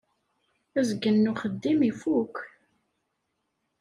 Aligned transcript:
Azgen 0.79 1.15
n 1.23 1.29
uxeddim-im 1.31 1.89
ifukk. 1.89 2.35